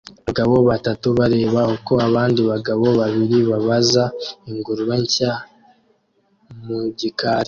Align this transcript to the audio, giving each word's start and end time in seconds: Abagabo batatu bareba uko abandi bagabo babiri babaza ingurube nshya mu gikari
Abagabo 0.21 0.55
batatu 0.69 1.07
bareba 1.19 1.61
uko 1.75 1.93
abandi 2.07 2.41
bagabo 2.51 2.85
babiri 2.99 3.37
babaza 3.49 4.03
ingurube 4.49 4.95
nshya 5.03 5.31
mu 6.65 6.79
gikari 6.99 7.39